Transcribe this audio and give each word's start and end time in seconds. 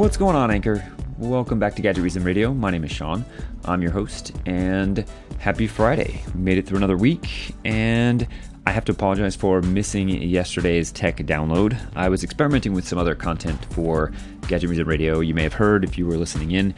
What's 0.00 0.16
going 0.16 0.34
on, 0.34 0.50
Anchor? 0.50 0.82
Welcome 1.18 1.58
back 1.58 1.74
to 1.74 1.82
Gadget 1.82 2.02
Reason 2.02 2.24
Radio. 2.24 2.54
My 2.54 2.70
name 2.70 2.84
is 2.84 2.90
Sean. 2.90 3.22
I'm 3.66 3.82
your 3.82 3.90
host, 3.90 4.32
and 4.46 5.04
happy 5.38 5.66
Friday. 5.66 6.22
We 6.34 6.40
made 6.40 6.56
it 6.56 6.66
through 6.66 6.78
another 6.78 6.96
week, 6.96 7.54
and 7.66 8.26
I 8.66 8.70
have 8.70 8.86
to 8.86 8.92
apologize 8.92 9.36
for 9.36 9.60
missing 9.60 10.08
yesterday's 10.08 10.90
tech 10.90 11.18
download. 11.18 11.78
I 11.94 12.08
was 12.08 12.24
experimenting 12.24 12.72
with 12.72 12.88
some 12.88 12.98
other 12.98 13.14
content 13.14 13.62
for 13.74 14.10
Gadget 14.48 14.70
Reason 14.70 14.86
Radio. 14.86 15.20
You 15.20 15.34
may 15.34 15.42
have 15.42 15.52
heard 15.52 15.84
if 15.84 15.98
you 15.98 16.06
were 16.06 16.16
listening 16.16 16.52
in, 16.52 16.72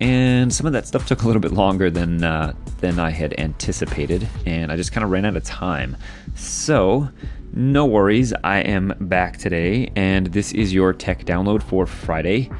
and 0.00 0.50
some 0.50 0.66
of 0.66 0.72
that 0.72 0.86
stuff 0.86 1.06
took 1.06 1.24
a 1.24 1.26
little 1.26 1.42
bit 1.42 1.52
longer 1.52 1.90
than 1.90 2.24
uh, 2.24 2.54
than 2.80 2.98
I 2.98 3.10
had 3.10 3.38
anticipated, 3.38 4.26
and 4.46 4.72
I 4.72 4.76
just 4.76 4.92
kind 4.92 5.04
of 5.04 5.10
ran 5.10 5.26
out 5.26 5.36
of 5.36 5.44
time. 5.44 5.94
So 6.36 7.10
no 7.52 7.86
worries, 7.86 8.32
I 8.44 8.58
am 8.58 8.94
back 9.00 9.36
today, 9.36 9.92
and 9.94 10.28
this 10.28 10.52
is 10.52 10.72
your 10.72 10.92
tech 10.92 11.24
download 11.24 11.62
for 11.62 11.86
Friday, 11.86 12.50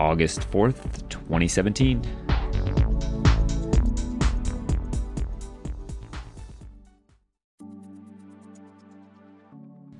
August 0.00 0.40
4th, 0.50 1.08
2017. 1.08 2.02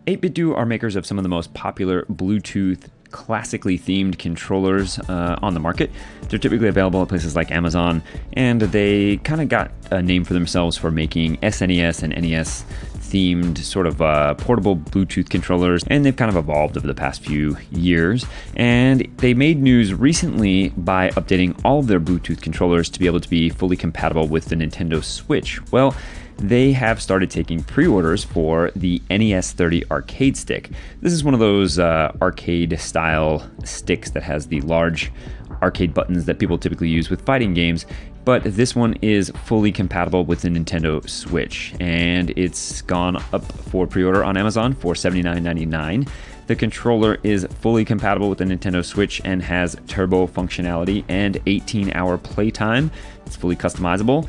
8BitDo 0.06 0.56
are 0.56 0.66
makers 0.66 0.96
of 0.96 1.06
some 1.06 1.18
of 1.18 1.22
the 1.22 1.28
most 1.28 1.54
popular 1.54 2.04
Bluetooth 2.06 2.88
classically 3.12 3.78
themed 3.78 4.18
controllers 4.18 4.98
uh, 4.98 5.38
on 5.42 5.54
the 5.54 5.60
market. 5.60 5.90
They're 6.28 6.38
typically 6.38 6.68
available 6.68 7.00
at 7.02 7.08
places 7.08 7.36
like 7.36 7.52
Amazon, 7.52 8.02
and 8.32 8.62
they 8.62 9.18
kind 9.18 9.40
of 9.40 9.48
got 9.48 9.70
a 9.90 10.02
name 10.02 10.24
for 10.24 10.32
themselves 10.32 10.76
for 10.76 10.90
making 10.90 11.36
SNES 11.38 12.02
and 12.02 12.20
NES 12.20 12.64
themed 13.12 13.58
sort 13.58 13.86
of 13.86 14.00
uh, 14.00 14.34
portable 14.34 14.74
Bluetooth 14.74 15.28
controllers, 15.28 15.84
and 15.88 16.04
they've 16.04 16.16
kind 16.16 16.30
of 16.30 16.36
evolved 16.36 16.76
over 16.76 16.86
the 16.86 16.94
past 16.94 17.22
few 17.22 17.56
years. 17.70 18.24
And 18.56 19.00
they 19.18 19.34
made 19.34 19.60
news 19.60 19.92
recently 19.92 20.70
by 20.70 21.10
updating 21.10 21.60
all 21.64 21.80
of 21.80 21.88
their 21.88 22.00
Bluetooth 22.00 22.40
controllers 22.40 22.88
to 22.90 22.98
be 22.98 23.06
able 23.06 23.20
to 23.20 23.28
be 23.28 23.50
fully 23.50 23.76
compatible 23.76 24.26
with 24.26 24.46
the 24.46 24.56
Nintendo 24.56 25.04
Switch. 25.04 25.60
Well, 25.70 25.94
they 26.38 26.72
have 26.72 27.00
started 27.00 27.30
taking 27.30 27.62
pre 27.62 27.86
orders 27.86 28.24
for 28.24 28.70
the 28.74 29.02
NES 29.10 29.52
30 29.52 29.90
arcade 29.90 30.36
stick. 30.36 30.70
This 31.00 31.12
is 31.12 31.22
one 31.22 31.34
of 31.34 31.40
those 31.40 31.78
uh, 31.78 32.16
arcade 32.22 32.80
style 32.80 33.48
sticks 33.64 34.10
that 34.12 34.22
has 34.22 34.46
the 34.46 34.62
large 34.62 35.12
arcade 35.60 35.94
buttons 35.94 36.24
that 36.24 36.38
people 36.38 36.58
typically 36.58 36.88
use 36.88 37.10
with 37.10 37.24
fighting 37.24 37.54
games. 37.54 37.86
But 38.24 38.44
this 38.44 38.76
one 38.76 38.94
is 39.02 39.30
fully 39.44 39.72
compatible 39.72 40.24
with 40.24 40.42
the 40.42 40.48
Nintendo 40.48 41.08
Switch, 41.08 41.74
and 41.80 42.30
it's 42.36 42.82
gone 42.82 43.16
up 43.32 43.44
for 43.44 43.86
pre 43.86 44.04
order 44.04 44.22
on 44.22 44.36
Amazon 44.36 44.74
for 44.74 44.94
$79.99. 44.94 46.08
The 46.46 46.56
controller 46.56 47.18
is 47.22 47.46
fully 47.60 47.84
compatible 47.84 48.28
with 48.28 48.38
the 48.38 48.44
Nintendo 48.44 48.84
Switch 48.84 49.20
and 49.24 49.42
has 49.42 49.76
turbo 49.88 50.26
functionality 50.26 51.04
and 51.08 51.40
18 51.46 51.92
hour 51.94 52.18
playtime. 52.18 52.90
It's 53.26 53.36
fully 53.36 53.56
customizable 53.56 54.28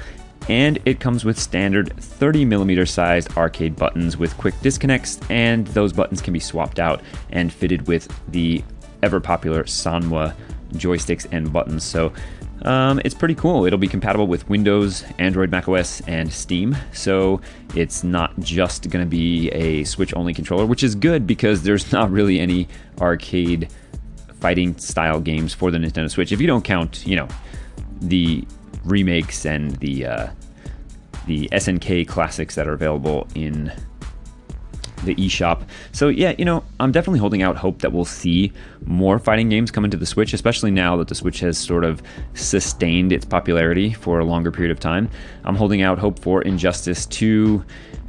and 0.49 0.79
it 0.85 0.99
comes 0.99 1.23
with 1.23 1.39
standard 1.39 1.95
30 1.97 2.45
millimeter 2.45 2.85
sized 2.85 3.35
arcade 3.37 3.75
buttons 3.75 4.17
with 4.17 4.37
quick 4.37 4.59
disconnects, 4.61 5.19
and 5.29 5.67
those 5.67 5.93
buttons 5.93 6.21
can 6.21 6.33
be 6.33 6.39
swapped 6.39 6.79
out 6.79 7.01
and 7.31 7.51
fitted 7.51 7.87
with 7.87 8.13
the 8.29 8.63
ever 9.01 9.19
popular 9.19 9.63
Sanwa 9.63 10.33
joysticks 10.73 11.27
and 11.31 11.51
buttons. 11.51 11.83
So 11.83 12.11
um, 12.63 13.01
it's 13.03 13.13
pretty 13.13 13.35
cool. 13.35 13.65
It'll 13.65 13.79
be 13.79 13.87
compatible 13.87 14.27
with 14.27 14.47
Windows, 14.49 15.03
Android, 15.19 15.51
macOS, 15.51 16.01
and 16.07 16.31
Steam. 16.31 16.75
So 16.93 17.41
it's 17.75 18.03
not 18.03 18.37
just 18.39 18.89
going 18.89 19.03
to 19.05 19.09
be 19.09 19.49
a 19.49 19.83
Switch 19.83 20.13
only 20.15 20.33
controller, 20.33 20.65
which 20.65 20.83
is 20.83 20.95
good 20.95 21.27
because 21.27 21.63
there's 21.63 21.91
not 21.91 22.11
really 22.11 22.39
any 22.39 22.67
arcade 22.99 23.69
fighting 24.39 24.77
style 24.77 25.19
games 25.19 25.53
for 25.53 25.71
the 25.71 25.77
Nintendo 25.77 26.09
Switch. 26.09 26.31
If 26.31 26.39
you 26.39 26.47
don't 26.47 26.63
count, 26.63 27.05
you 27.05 27.15
know, 27.15 27.27
the 28.01 28.45
remakes 28.83 29.45
and 29.45 29.71
the 29.77 30.05
uh, 30.05 30.27
the 31.25 31.47
SNK 31.53 32.07
classics 32.07 32.55
that 32.55 32.67
are 32.67 32.73
available 32.73 33.27
in 33.35 33.71
the 35.05 35.15
eShop. 35.15 35.67
So 35.91 36.07
yeah, 36.09 36.33
you 36.37 36.45
know, 36.45 36.63
I'm 36.79 36.91
definitely 36.91 37.19
holding 37.19 37.41
out 37.41 37.55
hope 37.57 37.79
that 37.79 37.91
we'll 37.91 38.05
see 38.05 38.51
more 38.85 39.19
fighting 39.19 39.49
games 39.49 39.71
come 39.71 39.85
into 39.85 39.97
the 39.97 40.05
Switch, 40.05 40.33
especially 40.33 40.71
now 40.71 40.97
that 40.97 41.07
the 41.07 41.15
Switch 41.15 41.39
has 41.39 41.57
sort 41.57 41.83
of 41.83 42.01
sustained 42.33 43.11
its 43.11 43.25
popularity 43.25 43.93
for 43.93 44.19
a 44.19 44.25
longer 44.25 44.51
period 44.51 44.71
of 44.71 44.79
time. 44.79 45.09
I'm 45.43 45.55
holding 45.55 45.81
out 45.81 45.99
hope 45.99 46.19
for 46.19 46.41
Injustice 46.41 47.05
2 47.07 47.63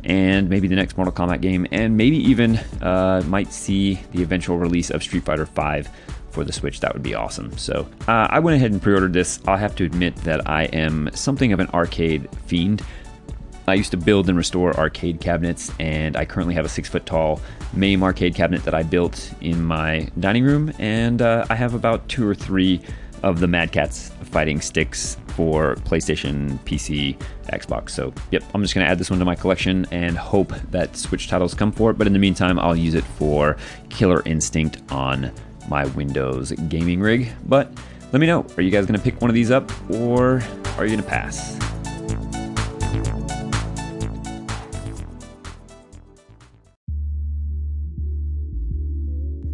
and 0.04 0.50
maybe 0.50 0.68
the 0.68 0.76
next 0.76 0.96
Mortal 0.96 1.14
Kombat 1.14 1.40
game, 1.40 1.66
and 1.72 1.96
maybe 1.96 2.16
even 2.18 2.56
uh, 2.82 3.22
might 3.26 3.52
see 3.52 4.00
the 4.12 4.22
eventual 4.22 4.58
release 4.58 4.90
of 4.90 5.02
Street 5.02 5.24
Fighter 5.24 5.46
5 5.46 5.88
for 6.34 6.44
the 6.44 6.52
Switch, 6.52 6.80
that 6.80 6.92
would 6.92 7.02
be 7.02 7.14
awesome. 7.14 7.56
So 7.56 7.88
uh, 8.08 8.26
I 8.28 8.40
went 8.40 8.56
ahead 8.56 8.72
and 8.72 8.82
pre 8.82 8.92
ordered 8.92 9.12
this. 9.12 9.40
I'll 9.46 9.56
have 9.56 9.74
to 9.76 9.84
admit 9.84 10.14
that 10.16 10.46
I 10.48 10.64
am 10.64 11.08
something 11.14 11.52
of 11.52 11.60
an 11.60 11.68
arcade 11.68 12.28
fiend. 12.46 12.82
I 13.66 13.74
used 13.74 13.90
to 13.92 13.96
build 13.96 14.28
and 14.28 14.36
restore 14.36 14.76
arcade 14.78 15.20
cabinets, 15.20 15.70
and 15.78 16.16
I 16.16 16.24
currently 16.24 16.54
have 16.54 16.64
a 16.64 16.68
six 16.68 16.88
foot 16.88 17.06
tall 17.06 17.40
MAME 17.72 18.02
arcade 18.02 18.34
cabinet 18.34 18.62
that 18.64 18.74
I 18.74 18.82
built 18.82 19.32
in 19.40 19.64
my 19.64 20.08
dining 20.20 20.44
room, 20.44 20.72
and 20.78 21.22
uh, 21.22 21.46
I 21.48 21.54
have 21.54 21.74
about 21.74 22.06
two 22.08 22.28
or 22.28 22.34
three 22.34 22.80
of 23.22 23.40
the 23.40 23.46
Mad 23.46 23.72
Catz 23.72 24.10
fighting 24.26 24.60
sticks 24.60 25.16
for 25.28 25.76
PlayStation, 25.76 26.58
PC, 26.60 27.18
Xbox. 27.46 27.90
So, 27.90 28.12
yep, 28.30 28.44
I'm 28.54 28.60
just 28.60 28.74
going 28.74 28.84
to 28.84 28.90
add 28.90 28.98
this 28.98 29.08
one 29.08 29.18
to 29.18 29.24
my 29.24 29.34
collection 29.34 29.86
and 29.90 30.16
hope 30.16 30.52
that 30.70 30.94
Switch 30.94 31.26
titles 31.26 31.54
come 31.54 31.72
for 31.72 31.90
it. 31.90 31.98
But 31.98 32.06
in 32.06 32.12
the 32.12 32.18
meantime, 32.18 32.58
I'll 32.58 32.76
use 32.76 32.94
it 32.94 33.04
for 33.04 33.56
Killer 33.88 34.22
Instinct 34.26 34.82
on 34.92 35.32
my 35.68 35.86
Windows 35.86 36.52
gaming 36.68 37.00
rig. 37.00 37.32
But 37.46 37.72
let 38.12 38.20
me 38.20 38.26
know 38.26 38.46
are 38.56 38.62
you 38.62 38.70
guys 38.70 38.84
going 38.86 38.98
to 38.98 39.02
pick 39.02 39.20
one 39.20 39.30
of 39.30 39.34
these 39.34 39.50
up 39.50 39.72
or 39.90 40.42
are 40.76 40.84
you 40.84 40.94
going 40.94 41.02
to 41.02 41.02
pass? 41.02 41.73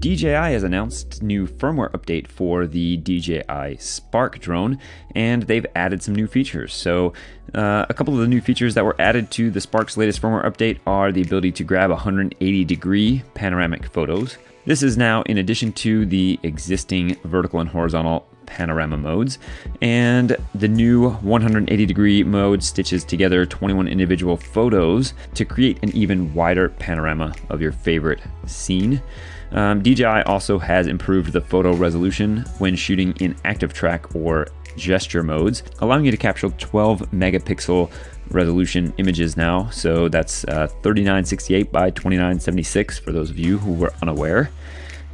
DJI 0.01 0.53
has 0.55 0.63
announced 0.63 1.23
new 1.23 1.47
firmware 1.47 1.91
update 1.93 2.27
for 2.27 2.67
the 2.67 2.97
DJI 2.97 3.77
Spark 3.79 4.39
drone, 4.39 4.79
and 5.15 5.43
they've 5.45 5.67
added 5.77 6.03
some 6.03 6.15
new 6.15 6.27
features. 6.27 6.73
So, 6.75 7.13
uh, 7.55 7.87
a 7.89 7.95
couple 7.95 8.15
of 8.15 8.21
the 8.21 8.29
new 8.29 8.41
features 8.41 8.75
that 8.75 8.85
were 8.85 8.97
added 8.99 9.31
to 9.33 9.51
the 9.51 9.61
Spark's 9.61 9.97
latest 9.97 10.23
firmware 10.23 10.45
update 10.45 10.79
are 10.87 11.13
the 11.13 11.23
ability 11.23 11.53
to 11.53 11.65
grab 11.65 11.91
180 11.91 12.65
degree 12.65 13.23
panoramic 13.35 13.93
photos, 13.93 14.39
this 14.67 14.83
is 14.83 14.99
now 14.99 15.23
in 15.23 15.39
addition 15.39 15.73
to 15.73 16.05
the 16.05 16.39
existing 16.43 17.17
vertical 17.25 17.61
and 17.61 17.69
horizontal 17.69 18.27
panorama 18.45 18.99
modes, 18.99 19.39
and 19.81 20.37
the 20.55 20.69
new 20.69 21.11
180 21.11 21.87
degree 21.87 22.23
mode 22.23 22.63
stitches 22.63 23.03
together 23.03 23.47
21 23.47 23.89
individual 23.89 24.37
photos 24.37 25.15
to 25.35 25.47
create 25.47 25.83
an 25.83 25.91
even 25.97 26.35
wider 26.35 26.69
panorama 26.69 27.35
of 27.49 27.63
your 27.63 27.73
favorite 27.73 28.21
scene. 28.47 29.01
Um, 29.53 29.83
DJI 29.83 30.23
also 30.27 30.59
has 30.59 30.87
improved 30.87 31.33
the 31.33 31.41
photo 31.41 31.75
resolution 31.75 32.45
when 32.59 32.77
shooting 32.77 33.15
in 33.21 33.37
active 33.45 33.73
track 33.73 34.15
or 34.15 34.47
gesture 34.77 35.23
modes, 35.23 35.63
allowing 35.81 36.05
you 36.05 36.11
to 36.11 36.17
capture 36.17 36.49
12 36.49 37.11
megapixel 37.11 37.91
resolution 38.31 38.93
images 38.99 39.37
now. 39.37 39.69
So 39.71 40.09
that's 40.09 40.45
uh, 40.45 40.69
3968 40.83 41.73
by 41.73 41.91
2976 41.91 42.99
for 42.99 43.13
those 43.13 43.31
of 43.31 43.39
you 43.39 43.59
who 43.59 43.73
were 43.73 43.93
unaware. 44.03 44.51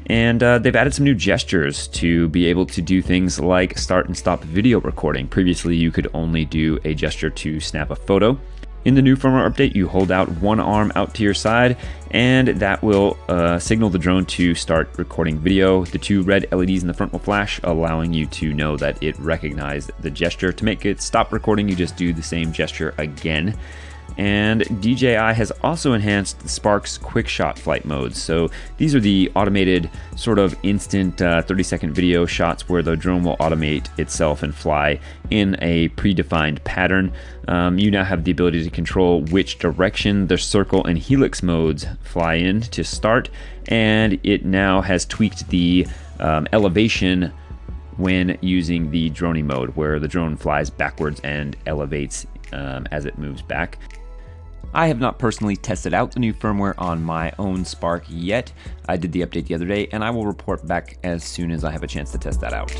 And 0.08 0.41
uh, 0.42 0.58
they've 0.58 0.76
added 0.76 0.94
some 0.94 1.04
new 1.04 1.14
gestures 1.14 1.88
to 1.88 2.28
be 2.28 2.47
able 2.47 2.66
to 2.66 2.80
do 2.80 3.03
things 3.03 3.41
like 3.41 3.76
start 3.76 4.06
and 4.06 4.16
stop 4.16 4.44
video 4.44 4.80
recording. 4.80 5.26
Previously, 5.26 5.74
you 5.74 5.91
could 5.91 6.08
only 6.14 6.44
do 6.44 6.78
a 6.84 6.94
gesture 6.94 7.30
to 7.30 7.58
snap 7.58 7.91
a 7.91 7.97
photo. 7.97 8.38
In 8.86 8.94
the 8.94 9.02
new 9.02 9.16
firmware 9.16 9.52
update, 9.52 9.74
you 9.74 9.88
hold 9.88 10.12
out 10.12 10.30
one 10.41 10.60
arm 10.60 10.92
out 10.94 11.12
to 11.14 11.24
your 11.24 11.34
side, 11.34 11.76
and 12.12 12.47
that 12.47 12.84
will 12.84 13.18
uh, 13.28 13.59
signal 13.59 13.91
the 13.91 13.98
drone 13.98 14.24
to 14.27 14.54
start 14.54 14.88
recording 14.97 15.41
video. 15.41 15.84
The 15.84 15.98
two 15.98 16.22
red 16.22 16.47
LEDs 16.53 16.83
in 16.83 16.86
the 16.86 16.94
front 16.94 17.10
will 17.10 17.18
flash, 17.18 17.59
allowing 17.65 18.12
you 18.12 18.27
to 18.27 18.54
know 18.54 18.77
that 18.77 19.03
it 19.03 19.18
recognized 19.18 19.91
the 20.03 20.10
gesture. 20.12 20.53
To 20.53 20.65
make 20.65 20.86
it 20.86 21.03
stop 21.03 21.33
recording, 21.33 21.68
you 21.68 21.74
just 21.74 21.97
do 21.97 22.12
the 22.12 22.22
same 22.22 22.53
gesture 22.53 22.94
again. 22.97 23.59
And 24.16 24.63
DJI 24.80 25.34
has 25.34 25.51
also 25.63 25.92
enhanced 25.92 26.41
the 26.41 26.48
Spark's 26.48 26.97
quick 26.97 27.28
shot 27.28 27.59
flight 27.59 27.84
modes. 27.84 28.21
So 28.21 28.51
these 28.78 28.95
are 28.95 29.01
the 29.01 29.30
automated, 29.34 29.91
sort 30.16 30.39
of 30.39 30.57
instant 30.63 31.21
uh, 31.21 31.42
30 31.42 31.63
second 31.63 31.92
video 31.92 32.24
shots 32.24 32.68
where 32.68 32.83
the 32.83 32.97
drone 32.97 33.24
will 33.24 33.36
automate 33.36 33.86
itself 33.98 34.42
and 34.42 34.54
fly 34.54 34.98
in 35.30 35.57
a 35.60 35.89
predefined 35.91 36.63
pattern. 36.65 37.13
Um, 37.48 37.78
you 37.78 37.91
now 37.91 38.04
have 38.04 38.24
the 38.24 38.30
ability 38.30 38.65
to 38.65 38.71
control 38.71 39.22
which 39.24 39.59
direction 39.59 40.27
the 40.27 40.39
circle 40.39 40.84
and 40.84 40.98
helix 40.98 41.42
modes 41.42 41.86
fly 42.03 42.34
in 42.34 42.63
to 42.63 42.83
start, 42.84 43.28
and 43.68 44.18
it 44.22 44.45
now 44.45 44.80
has 44.80 45.04
tweaked 45.04 45.48
the 45.48 45.86
um, 46.21 46.48
elevation 46.53 47.33
when 47.97 48.36
using 48.41 48.91
the 48.91 49.10
Dronie 49.10 49.45
mode, 49.45 49.71
where 49.71 49.98
the 49.98 50.09
drone 50.09 50.36
flies 50.36 50.71
backwards 50.71 51.21
and 51.21 51.57
elevates 51.66 52.27
um, 52.53 52.86
as 52.91 53.07
it 53.07 53.18
moves 53.18 53.42
back. 53.42 53.78
I 54.77 54.89
have 54.89 55.01
not 55.01 55.19
personally 55.19 55.57
tested 55.57 55.95
out 55.95 56.13
the 56.13 56.21
new 56.21 56.34
firmware 56.34 56.75
on 56.77 57.03
my 57.03 57.33
own 57.39 57.65
Spark 57.65 58.05
yet. 58.11 58.53
I 58.87 58.99
did 58.99 59.11
the 59.11 59.23
update 59.23 59.47
the 59.47 59.55
other 59.55 59.65
day, 59.65 59.89
and 59.91 60.05
I 60.05 60.11
will 60.11 60.27
report 60.27 60.67
back 60.67 60.99
as 61.03 61.25
soon 61.25 61.51
as 61.51 61.65
I 61.65 61.71
have 61.71 61.83
a 61.83 61.87
chance 61.87 62.13
to 62.13 62.19
test 62.19 62.43
that 62.43 62.53
out. 62.53 62.71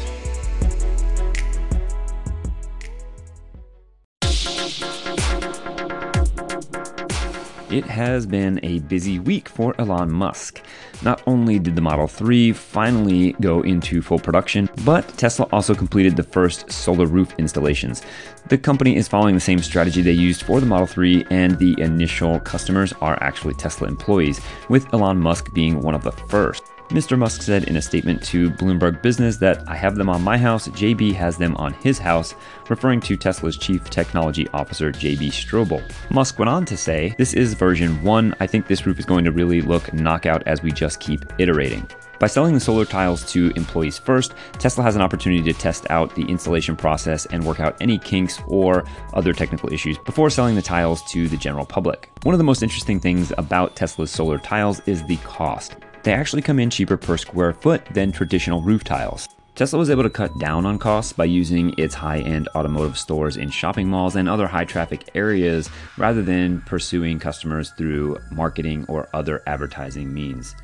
It 7.77 7.85
has 7.85 8.25
been 8.25 8.59
a 8.63 8.79
busy 8.79 9.19
week 9.19 9.51
for 9.51 9.79
Elon 9.79 10.11
Musk. 10.11 10.63
Not 11.03 11.23
only 11.27 11.59
did 11.59 11.77
the 11.77 11.83
Model 11.83 12.07
3 12.07 12.55
finally 12.55 13.33
go 13.43 13.61
into 13.61 14.01
full 14.01 14.19
production, 14.19 14.71
but 14.87 15.07
Tesla 15.19 15.47
also 15.53 15.75
completed 15.75 16.17
the 16.17 16.23
first 16.23 16.73
solar 16.73 17.05
roof 17.05 17.35
installations. 17.37 18.01
The 18.49 18.57
company 18.57 18.97
is 18.97 19.09
following 19.09 19.35
the 19.35 19.43
same 19.43 19.59
strategy 19.59 20.01
they 20.01 20.13
used 20.13 20.45
for 20.45 20.59
the 20.59 20.65
Model 20.65 20.87
3, 20.87 21.27
and 21.29 21.59
the 21.59 21.79
initial 21.79 22.41
customers 22.41 22.95
are 23.03 23.23
actually 23.23 23.53
Tesla 23.53 23.89
employees, 23.89 24.41
with 24.71 24.91
Elon 24.95 25.19
Musk 25.19 25.53
being 25.53 25.83
one 25.83 25.95
of 25.95 26.03
the 26.03 26.13
first. 26.13 26.63
Mr. 26.91 27.19
Musk 27.19 27.43
said 27.43 27.65
in 27.65 27.77
a 27.77 27.83
statement 27.83 28.23
to 28.23 28.49
Bloomberg 28.49 29.03
Business 29.03 29.37
that 29.39 29.69
I 29.69 29.75
have 29.75 29.97
them 29.97 30.09
on 30.09 30.23
my 30.23 30.39
house, 30.39 30.69
JB 30.69 31.15
has 31.15 31.37
them 31.37 31.57
on 31.57 31.73
his 31.75 31.99
house, 31.99 32.35
referring 32.69 33.01
to 33.01 33.17
Tesla's 33.17 33.57
chief 33.57 33.91
technology 33.91 34.47
officer, 34.55 34.93
JB 34.93 35.29
Straubel. 35.29 35.83
Musk 36.11 36.39
went 36.39 36.49
on 36.49 36.65
to 36.65 36.77
say, 36.77 37.13
This 37.19 37.35
is 37.35 37.55
version 37.55 38.01
1. 38.05 38.37
I 38.39 38.47
think 38.47 38.69
this 38.69 38.87
roof 38.87 39.01
is 39.01 39.05
going 39.05 39.25
to 39.25 39.33
really 39.33 39.61
look 39.61 39.93
knockout 39.93 40.45
as 40.47 40.63
we 40.63 40.71
just 40.71 41.01
keep 41.01 41.25
iterating. 41.39 41.89
By 42.21 42.29
selling 42.29 42.55
the 42.55 42.61
solar 42.61 42.85
tiles 42.85 43.31
to 43.33 43.53
employees 43.57 43.99
first, 43.99 44.35
Tesla 44.53 44.85
has 44.85 44.97
an 44.97 45.03
opportunity 45.03 45.43
to 45.53 45.59
test 45.59 45.87
out 45.91 46.15
the 46.15 46.25
installation 46.25 46.77
process 46.77 47.27
and 47.27 47.45
work 47.45 47.61
out 47.61 47.77
any 47.81 47.99
kinks 47.99 48.41
or 48.47 48.85
other 49.13 49.33
technical 49.33 49.71
issues 49.73 49.99
before 49.99 50.31
selling 50.31 50.55
the 50.55 50.63
tiles 50.63 51.03
to 51.11 51.29
the 51.29 51.37
general 51.37 51.67
public. 51.67 52.11
One 52.23 52.35
of 52.35 52.39
the 52.39 52.45
most 52.45 52.63
interesting 52.63 53.01
things 53.01 53.33
about 53.37 53.77
Tesla's 53.77 54.11
solar 54.11 54.39
tiles 54.39 54.81
is 54.87 55.05
the 55.05 55.17
cost 55.19 55.77
they 56.07 56.13
actually 56.13 56.41
come 56.41 56.61
in 56.61 56.71
cheaper 56.71 56.97
per 56.97 57.17
square 57.17 57.53
foot 57.53 57.85
than 57.87 58.13
traditional 58.13 58.63
roof 58.63 58.85
tiles. 58.85 59.29
Tesla 59.57 59.77
was 59.81 59.91
able 59.91 60.05
to 60.05 60.11
cut 60.11 60.31
down 60.39 60.65
on 60.65 60.79
costs 60.79 61.13
by 61.13 61.25
using 61.25 61.75
its 61.79 61.97
high 61.97 62.21
end 62.21 62.49
automotive 62.55 62.97
stores 62.97 63.37
in 63.37 63.51
shopping 63.51 63.89
malls 63.89 64.15
and 64.15 64.29
other 64.29 64.47
high 64.47 64.65
traffic 64.65 65.11
areas 65.17 65.69
rather 65.99 66.23
than 66.23 66.61
pursuing 66.61 67.19
customers 67.19 67.71
through 67.71 68.19
marketing 68.31 68.85
or 68.89 69.09
other 69.15 69.43
advertising 69.49 70.15
means. 70.15 70.55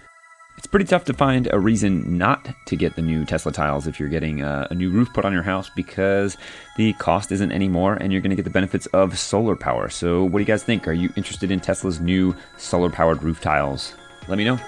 It's 0.58 0.66
pretty 0.68 0.84
tough 0.84 1.04
to 1.06 1.12
find 1.12 1.48
a 1.52 1.58
reason 1.58 2.16
not 2.16 2.48
to 2.66 2.76
get 2.76 2.94
the 2.94 3.02
new 3.02 3.24
Tesla 3.24 3.50
tiles 3.50 3.88
if 3.88 3.98
you're 3.98 4.08
getting 4.08 4.42
a, 4.42 4.68
a 4.70 4.74
new 4.76 4.90
roof 4.90 5.12
put 5.12 5.24
on 5.24 5.32
your 5.32 5.42
house 5.42 5.70
because 5.74 6.36
the 6.76 6.92
cost 6.94 7.32
isn't 7.32 7.50
anymore 7.50 7.94
and 7.94 8.12
you're 8.12 8.22
going 8.22 8.30
to 8.30 8.36
get 8.36 8.44
the 8.44 8.50
benefits 8.50 8.86
of 8.88 9.18
solar 9.18 9.56
power. 9.56 9.88
So, 9.88 10.22
what 10.22 10.38
do 10.38 10.42
you 10.42 10.46
guys 10.46 10.62
think? 10.62 10.86
Are 10.86 10.92
you 10.92 11.12
interested 11.16 11.50
in 11.50 11.58
Tesla's 11.58 11.98
new 11.98 12.36
solar 12.58 12.90
powered 12.90 13.24
roof 13.24 13.40
tiles? 13.40 13.94
Let 14.28 14.38
me 14.38 14.44
know. 14.44 14.60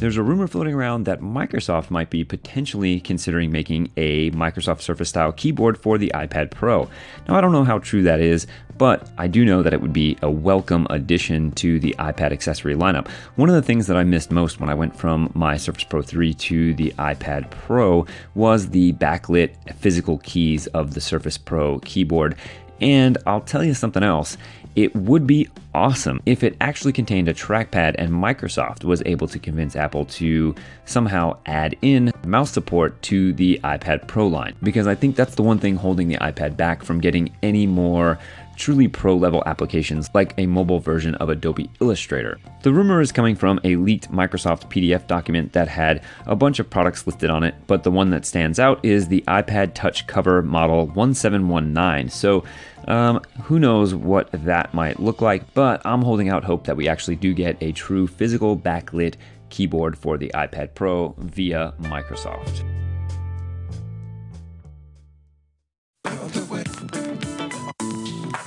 There's 0.00 0.16
a 0.16 0.22
rumor 0.22 0.46
floating 0.46 0.72
around 0.72 1.04
that 1.04 1.20
Microsoft 1.20 1.90
might 1.90 2.08
be 2.08 2.24
potentially 2.24 3.00
considering 3.00 3.52
making 3.52 3.92
a 3.98 4.30
Microsoft 4.30 4.80
Surface 4.80 5.10
style 5.10 5.30
keyboard 5.30 5.76
for 5.76 5.98
the 5.98 6.10
iPad 6.14 6.52
Pro. 6.52 6.88
Now, 7.28 7.36
I 7.36 7.42
don't 7.42 7.52
know 7.52 7.64
how 7.64 7.80
true 7.80 8.02
that 8.04 8.18
is, 8.18 8.46
but 8.78 9.10
I 9.18 9.26
do 9.26 9.44
know 9.44 9.62
that 9.62 9.74
it 9.74 9.82
would 9.82 9.92
be 9.92 10.16
a 10.22 10.30
welcome 10.30 10.86
addition 10.88 11.52
to 11.52 11.78
the 11.80 11.94
iPad 11.98 12.32
accessory 12.32 12.74
lineup. 12.74 13.08
One 13.36 13.50
of 13.50 13.54
the 13.54 13.60
things 13.60 13.86
that 13.88 13.98
I 13.98 14.04
missed 14.04 14.30
most 14.30 14.58
when 14.58 14.70
I 14.70 14.74
went 14.74 14.96
from 14.96 15.30
my 15.34 15.58
Surface 15.58 15.84
Pro 15.84 16.00
3 16.00 16.32
to 16.32 16.72
the 16.72 16.92
iPad 16.92 17.50
Pro 17.50 18.06
was 18.34 18.70
the 18.70 18.94
backlit 18.94 19.74
physical 19.74 20.16
keys 20.20 20.66
of 20.68 20.94
the 20.94 21.00
Surface 21.02 21.36
Pro 21.36 21.78
keyboard. 21.80 22.36
And 22.80 23.18
I'll 23.26 23.40
tell 23.40 23.64
you 23.64 23.74
something 23.74 24.02
else. 24.02 24.36
It 24.76 24.94
would 24.94 25.26
be 25.26 25.48
awesome 25.74 26.20
if 26.26 26.42
it 26.42 26.56
actually 26.60 26.92
contained 26.92 27.28
a 27.28 27.34
trackpad 27.34 27.96
and 27.98 28.10
Microsoft 28.10 28.84
was 28.84 29.02
able 29.04 29.26
to 29.28 29.38
convince 29.38 29.74
Apple 29.74 30.04
to 30.04 30.54
somehow 30.84 31.36
add 31.46 31.76
in 31.82 32.12
mouse 32.24 32.52
support 32.52 33.00
to 33.02 33.32
the 33.32 33.60
iPad 33.64 34.06
Pro 34.06 34.26
line. 34.26 34.54
Because 34.62 34.86
I 34.86 34.94
think 34.94 35.16
that's 35.16 35.34
the 35.34 35.42
one 35.42 35.58
thing 35.58 35.76
holding 35.76 36.08
the 36.08 36.16
iPad 36.16 36.56
back 36.56 36.84
from 36.84 37.00
getting 37.00 37.34
any 37.42 37.66
more 37.66 38.18
truly 38.56 38.88
pro 38.88 39.16
level 39.16 39.42
applications 39.46 40.08
like 40.14 40.34
a 40.38 40.46
mobile 40.46 40.80
version 40.80 41.14
of 41.16 41.28
Adobe 41.28 41.70
Illustrator. 41.80 42.38
The 42.62 42.72
rumor 42.72 43.00
is 43.00 43.12
coming 43.12 43.36
from 43.36 43.60
a 43.64 43.76
leaked 43.76 44.10
Microsoft 44.10 44.70
PDF 44.70 45.06
document 45.06 45.52
that 45.52 45.68
had 45.68 46.02
a 46.26 46.36
bunch 46.36 46.58
of 46.58 46.68
products 46.68 47.06
listed 47.06 47.30
on 47.30 47.42
it, 47.42 47.54
but 47.66 47.82
the 47.82 47.90
one 47.90 48.10
that 48.10 48.26
stands 48.26 48.58
out 48.58 48.84
is 48.84 49.08
the 49.08 49.24
iPad 49.26 49.74
Touch 49.74 50.06
cover 50.06 50.42
model 50.42 50.86
1719. 50.86 52.10
So 52.10 52.44
um, 52.88 53.20
who 53.42 53.58
knows 53.58 53.94
what 53.94 54.30
that 54.32 54.74
might 54.74 55.00
look 55.00 55.20
like, 55.20 55.54
but 55.54 55.80
I'm 55.84 56.02
holding 56.02 56.28
out 56.28 56.44
hope 56.44 56.64
that 56.64 56.76
we 56.76 56.88
actually 56.88 57.16
do 57.16 57.34
get 57.34 57.56
a 57.60 57.72
true 57.72 58.06
physical 58.06 58.56
backlit 58.56 59.14
keyboard 59.50 59.98
for 59.98 60.16
the 60.16 60.30
iPad 60.34 60.74
Pro 60.74 61.14
via 61.18 61.74
Microsoft. 61.80 62.79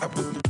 I 0.04 0.08
put 0.10 0.43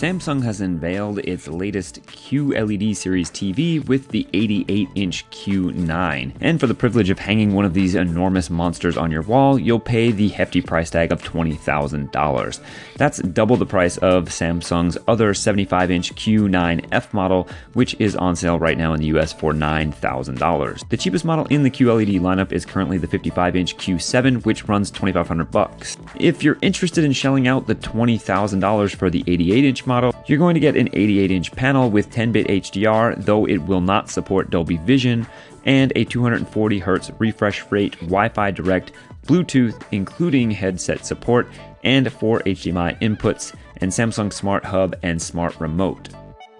Samsung 0.00 0.42
has 0.44 0.62
unveiled 0.62 1.18
its 1.18 1.46
latest 1.46 2.02
QLED 2.04 2.96
series 2.96 3.30
TV 3.30 3.86
with 3.86 4.08
the 4.08 4.26
88 4.32 4.88
inch 4.94 5.28
Q9. 5.28 6.32
And 6.40 6.58
for 6.58 6.66
the 6.66 6.72
privilege 6.72 7.10
of 7.10 7.18
hanging 7.18 7.52
one 7.52 7.66
of 7.66 7.74
these 7.74 7.94
enormous 7.94 8.48
monsters 8.48 8.96
on 8.96 9.10
your 9.10 9.20
wall, 9.20 9.58
you'll 9.58 9.78
pay 9.78 10.10
the 10.10 10.28
hefty 10.28 10.62
price 10.62 10.88
tag 10.88 11.12
of 11.12 11.22
$20,000. 11.22 12.60
That's 12.96 13.18
double 13.18 13.58
the 13.58 13.66
price 13.66 13.98
of 13.98 14.30
Samsung's 14.30 14.96
other 15.06 15.34
75 15.34 15.90
inch 15.90 16.14
Q9F 16.14 17.12
model, 17.12 17.46
which 17.74 17.94
is 17.98 18.16
on 18.16 18.36
sale 18.36 18.58
right 18.58 18.78
now 18.78 18.94
in 18.94 19.00
the 19.00 19.18
US 19.18 19.34
for 19.34 19.52
$9,000. 19.52 20.88
The 20.88 20.96
cheapest 20.96 21.26
model 21.26 21.44
in 21.50 21.62
the 21.62 21.70
QLED 21.70 22.20
lineup 22.20 22.52
is 22.52 22.64
currently 22.64 22.96
the 22.96 23.06
55 23.06 23.54
inch 23.54 23.76
Q7, 23.76 24.46
which 24.46 24.66
runs 24.66 24.90
2500 24.90 25.50
bucks. 25.50 25.98
If 26.18 26.42
you're 26.42 26.56
interested 26.62 27.04
in 27.04 27.12
shelling 27.12 27.46
out 27.46 27.66
the 27.66 27.74
$20,000 27.74 28.96
for 28.96 29.10
the 29.10 29.22
88 29.26 29.64
inch 29.66 29.89
model, 29.90 30.14
you're 30.26 30.38
going 30.38 30.54
to 30.54 30.60
get 30.60 30.76
an 30.76 30.88
88 30.92 31.30
inch 31.32 31.52
panel 31.52 31.90
with 31.90 32.10
10 32.10 32.30
bit 32.30 32.46
HDR, 32.46 33.24
though 33.24 33.44
it 33.46 33.58
will 33.58 33.80
not 33.80 34.08
support 34.08 34.48
Dolby 34.48 34.76
Vision, 34.78 35.26
and 35.64 35.92
a 35.96 36.04
240 36.04 36.80
Hz 36.80 37.14
refresh 37.18 37.68
rate, 37.72 37.98
Wi 38.00 38.28
Fi 38.28 38.52
Direct, 38.52 38.92
Bluetooth, 39.26 39.82
including 39.90 40.52
headset 40.52 41.04
support, 41.04 41.48
and 41.82 42.12
four 42.12 42.38
HDMI 42.40 43.00
inputs, 43.00 43.52
and 43.78 43.90
Samsung 43.90 44.32
Smart 44.32 44.64
Hub 44.64 44.94
and 45.02 45.20
Smart 45.20 45.58
Remote. 45.58 46.08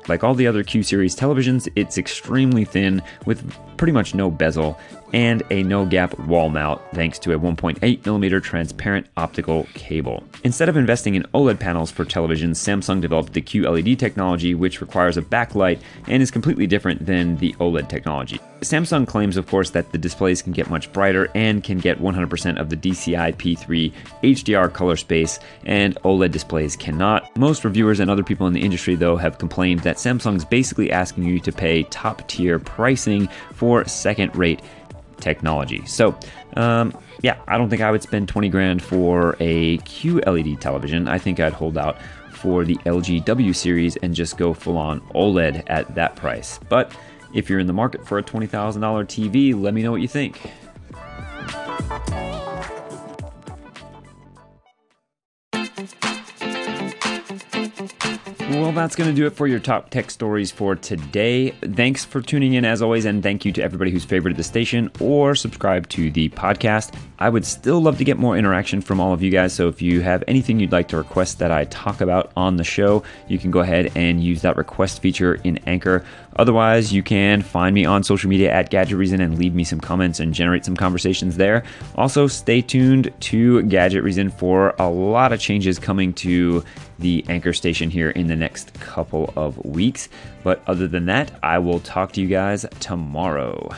Like 0.09 0.25
all 0.25 0.35
the 0.35 0.49
other 0.49 0.65
Q 0.65 0.83
series 0.83 1.15
televisions, 1.15 1.69
it's 1.77 1.99
extremely 1.99 2.65
thin 2.65 3.01
with 3.27 3.45
pretty 3.81 3.93
much 3.95 4.15
no 4.15 4.31
bezel 4.31 4.79
and 5.15 5.43
a 5.51 5.63
no 5.63 5.87
gap 5.87 6.17
wall 6.21 6.51
mount 6.51 6.81
thanks 6.93 7.19
to 7.19 7.33
a 7.33 7.39
1.8mm 7.39 8.43
transparent 8.43 9.07
optical 9.17 9.67
cable. 9.73 10.23
Instead 10.45 10.69
of 10.69 10.77
investing 10.77 11.15
in 11.15 11.23
OLED 11.35 11.59
panels 11.59 11.91
for 11.91 12.05
televisions, 12.05 12.57
Samsung 12.57 13.01
developed 13.01 13.33
the 13.33 13.43
QLED 13.43 13.99
technology, 13.99 14.55
which 14.55 14.83
requires 14.83 15.17
a 15.17 15.23
backlight 15.23 15.81
and 16.09 16.23
is 16.23 16.31
completely 16.31 16.67
different 16.67 17.07
than 17.07 17.37
the 17.37 17.55
OLED 17.55 17.89
technology. 17.89 18.39
Samsung 18.61 19.07
claims, 19.07 19.39
of 19.39 19.47
course, 19.47 19.71
that 19.71 19.91
the 19.91 19.99
displays 19.99 20.43
can 20.43 20.53
get 20.53 20.69
much 20.69 20.93
brighter 20.93 21.31
and 21.35 21.65
can 21.65 21.79
get 21.79 21.99
100% 21.99 22.61
of 22.61 22.69
the 22.69 22.77
DCI 22.77 23.35
P3 23.37 23.93
HDR 24.23 24.73
color 24.73 24.97
space, 24.97 25.39
and 25.65 25.97
OLED 26.03 26.31
displays 26.31 26.77
cannot. 26.77 27.35
Most 27.39 27.65
reviewers 27.65 28.01
and 28.01 28.11
other 28.11 28.23
people 28.23 28.47
in 28.47 28.53
the 28.53 28.63
industry, 28.63 28.97
though, 28.97 29.17
have 29.17 29.39
complained 29.39 29.81
that 29.81 29.97
Samsung's 29.97 30.45
basically 30.45 30.93
asking 30.93 31.25
you 31.25 31.41
to 31.41 31.53
pay 31.53 31.85
top 31.85 32.29
tier 32.29 32.59
pricing 32.59 33.29
for 33.55 33.70
second 33.87 34.35
rate 34.37 34.61
technology. 35.21 35.85
So, 35.87 36.19
um, 36.57 36.97
yeah, 37.23 37.39
I 37.47 37.59
don't 37.59 37.69
think 37.69 37.83
I 37.83 37.91
would 37.91 38.03
spend 38.03 38.29
20 38.29 38.49
grand 38.49 38.83
for 38.83 39.37
a 39.41 39.79
QLED 39.79 40.61
television. 40.61 41.09
I 41.09 41.19
think 41.19 41.41
I'd 41.41 41.53
hold 41.53 41.77
out 41.77 41.99
for 42.31 42.65
the 42.65 42.77
LG 42.87 43.25
W 43.27 43.53
series 43.53 43.97
and 43.97 44.15
just 44.15 44.39
go 44.39 44.55
full 44.55 44.79
on 44.79 45.01
OLED 45.15 45.63
at 45.67 45.95
that 45.95 46.17
price. 46.17 46.59
But 46.69 46.97
if 47.35 47.51
you're 47.51 47.59
in 47.59 47.67
the 47.67 47.73
market 47.73 48.07
for 48.07 48.19
a 48.19 48.23
$20,000 48.23 48.81
TV, 49.07 49.61
let 49.61 49.75
me 49.75 49.83
know 49.83 49.93
what 49.93 50.01
you 50.01 50.09
think. 50.09 50.41
Well, 58.61 58.73
that's 58.73 58.95
going 58.95 59.09
to 59.09 59.17
do 59.17 59.27
it 59.27 59.31
for 59.31 59.47
your 59.47 59.59
top 59.59 59.89
tech 59.89 60.11
stories 60.11 60.51
for 60.51 60.77
today. 60.77 61.53
Thanks 61.63 62.05
for 62.05 62.21
tuning 62.21 62.53
in 62.53 62.67
as 62.67 62.83
always, 62.83 63.07
and 63.07 63.23
thank 63.23 63.47
you 63.47 63.53
to 63.53 63.63
everybody 63.63 63.91
who's 63.91 64.05
favorited 64.05 64.37
the 64.37 64.45
station 64.45 64.91
or 65.01 65.35
subscribed 65.35 65.89
to 65.93 66.11
the 66.11 66.29
podcast. 66.29 66.95
I 67.19 67.31
would 67.31 67.47
still 67.47 67.81
love 67.81 67.97
to 67.99 68.05
get 68.05 68.19
more 68.19 68.37
interaction 68.37 68.83
from 68.83 69.01
all 69.01 69.15
of 69.15 69.23
you 69.23 69.31
guys, 69.31 69.55
so 69.55 69.69
if 69.69 69.81
you 69.81 70.03
have 70.03 70.23
anything 70.29 70.61
you'd 70.61 70.73
like 70.73 70.89
to 70.89 70.99
request 70.99 71.39
that 71.39 71.51
I 71.51 71.65
talk 71.65 72.03
about 72.03 72.33
on 72.37 72.57
the 72.57 72.65
show, 72.65 73.03
you 73.29 73.39
can 73.39 73.51
go 73.51 73.61
ahead 73.61 73.93
and 73.97 74.23
use 74.23 74.43
that 74.43 74.59
request 74.59 75.01
feature 75.01 75.37
in 75.37 75.57
Anchor. 75.67 76.05
Otherwise, 76.37 76.93
you 76.93 77.03
can 77.03 77.41
find 77.41 77.75
me 77.75 77.87
on 77.87 78.05
social 78.05 78.29
media 78.29 78.53
at 78.53 78.69
Gadget 78.71 78.99
Reason 78.99 79.21
and 79.21 79.39
leave 79.39 79.55
me 79.55 79.65
some 79.65 79.81
comments 79.81 80.21
and 80.21 80.35
generate 80.35 80.67
some 80.67 80.77
conversations 80.77 81.39
there. 81.39 81.65
Also, 81.97 82.27
stay 82.27 82.61
tuned 82.61 83.11
to 83.21 83.63
Gadget 83.65 84.05
Reason 84.05 84.29
for 84.29 84.75
a 84.79 84.89
lot 84.89 85.33
of 85.33 85.41
changes 85.41 85.79
coming 85.79 86.13
to 86.15 86.63
the 87.01 87.25
Anchor 87.29 87.53
station 87.53 87.91
here 87.91 88.11
in 88.11 88.27
the 88.29 88.37
next 88.37 88.73
couple 88.75 89.33
of 89.37 89.65
weeks. 89.65 90.09
But 90.43 90.63
other 90.67 90.87
than 90.87 91.07
that, 91.07 91.33
I 91.43 91.59
will 91.59 91.81
talk 91.81 92.13
to 92.13 92.21
you 92.21 92.29
guys 92.29 92.67
tomorrow. 92.79 93.71